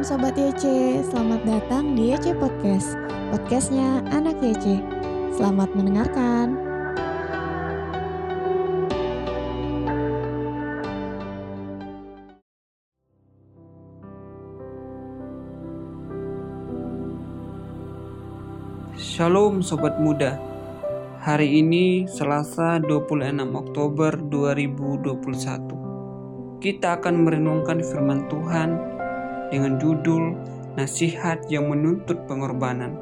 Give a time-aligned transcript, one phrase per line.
[0.00, 0.64] Shalom Sobat YC,
[1.12, 2.96] selamat datang di YC Podcast.
[3.36, 4.80] Podcastnya Anak YC
[5.36, 6.56] Selamat mendengarkan.
[18.96, 20.40] Shalom Sobat Muda.
[21.20, 28.99] Hari ini Selasa 26 Oktober 2021 Kita akan merenungkan firman Tuhan
[29.50, 30.38] dengan judul
[30.78, 32.94] Nasihat yang menuntut pengorbanan.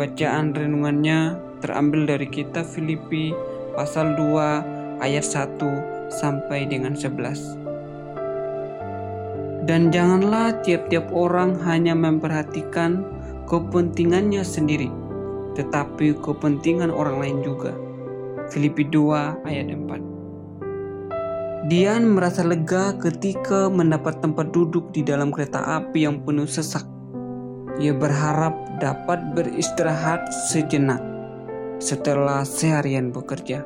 [0.00, 3.36] Bacaan renungannya terambil dari kitab Filipi
[3.76, 5.60] pasal 2 ayat 1
[6.08, 13.04] sampai dengan 11 Dan janganlah tiap-tiap orang hanya memperhatikan
[13.44, 14.88] kepentingannya sendiri,
[15.54, 17.76] tetapi kepentingan orang lain juga.
[18.48, 20.09] Filipi 2 ayat 4
[21.70, 26.82] Dian merasa lega ketika mendapat tempat duduk di dalam kereta api yang penuh sesak.
[27.78, 30.98] Ia berharap dapat beristirahat sejenak
[31.78, 33.62] setelah seharian bekerja.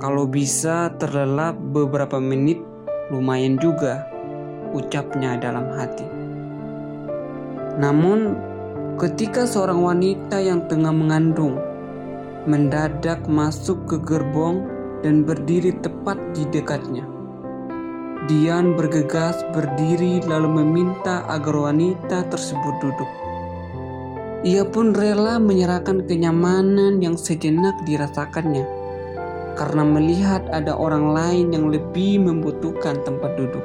[0.00, 2.64] Kalau bisa terlelap beberapa menit,
[3.12, 4.08] lumayan juga,
[4.72, 6.08] ucapnya dalam hati.
[7.84, 8.32] Namun,
[8.96, 11.60] ketika seorang wanita yang tengah mengandung
[12.48, 14.73] mendadak masuk ke gerbong
[15.04, 17.04] dan berdiri tepat di dekatnya.
[18.24, 23.10] Dian bergegas berdiri lalu meminta agar wanita tersebut duduk.
[24.48, 28.64] Ia pun rela menyerahkan kenyamanan yang sejenak dirasakannya
[29.60, 33.64] karena melihat ada orang lain yang lebih membutuhkan tempat duduk.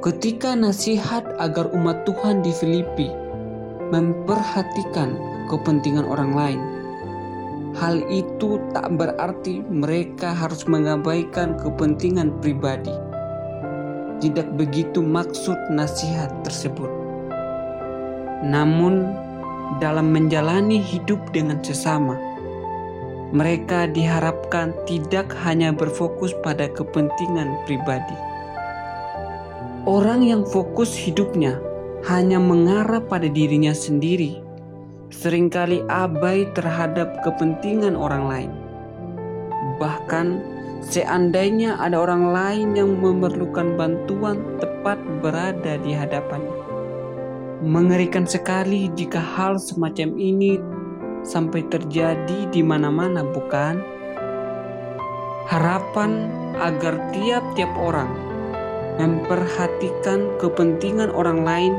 [0.00, 3.10] Ketika nasihat agar umat Tuhan di Filipi
[3.90, 5.18] memperhatikan
[5.50, 6.79] kepentingan orang lain.
[7.78, 12.92] Hal itu tak berarti mereka harus mengabaikan kepentingan pribadi.
[14.18, 16.90] Tidak begitu maksud nasihat tersebut.
[18.42, 19.14] Namun,
[19.78, 22.18] dalam menjalani hidup dengan sesama,
[23.30, 28.18] mereka diharapkan tidak hanya berfokus pada kepentingan pribadi.
[29.86, 31.62] Orang yang fokus hidupnya
[32.10, 34.42] hanya mengarah pada dirinya sendiri,
[35.10, 38.52] sering kali abai terhadap kepentingan orang lain.
[39.82, 40.26] Bahkan,
[40.86, 46.56] seandainya ada orang lain yang memerlukan bantuan tepat berada di hadapannya.
[47.60, 50.56] Mengerikan sekali jika hal semacam ini
[51.26, 53.82] sampai terjadi di mana-mana, bukan?
[55.50, 56.30] Harapan
[56.62, 58.08] agar tiap-tiap orang
[58.96, 61.74] memperhatikan kepentingan orang lain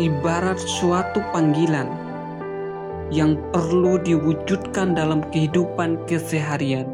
[0.00, 1.99] ibarat suatu panggilan
[3.10, 6.86] yang perlu diwujudkan dalam kehidupan keseharian.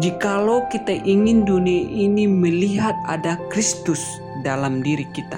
[0.00, 4.00] Jikalau kita ingin dunia ini melihat ada Kristus
[4.40, 5.36] dalam diri kita,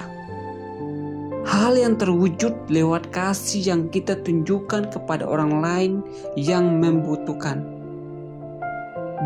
[1.43, 5.93] hal yang terwujud lewat kasih yang kita tunjukkan kepada orang lain
[6.39, 7.65] yang membutuhkan.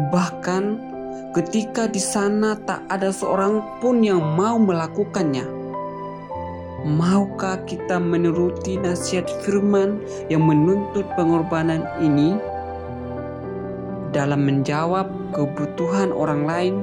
[0.09, 0.63] Bahkan
[1.38, 5.45] ketika di sana tak ada seorang pun yang mau melakukannya.
[6.88, 10.00] Maukah kita menuruti nasihat firman
[10.31, 12.40] yang menuntut pengorbanan ini?
[14.16, 16.75] Dalam menjawab kebutuhan orang lain,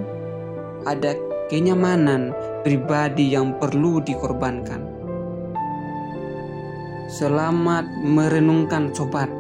[0.85, 1.17] ada
[1.49, 4.85] kenyamanan pribadi yang perlu dikorbankan.
[7.09, 9.33] Selamat merenungkan sobat.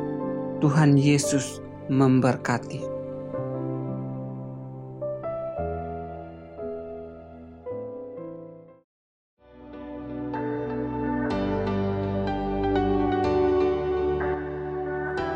[0.64, 1.60] Tuhan Yesus
[1.92, 2.93] memberkati.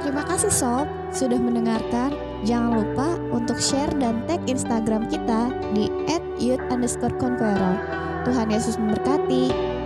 [0.09, 2.17] Terima kasih Sob sudah mendengarkan.
[2.41, 5.93] Jangan lupa untuk share dan tag Instagram kita di
[6.41, 7.77] @youth_conqueror.
[8.25, 9.77] Tuhan Yesus memberkati.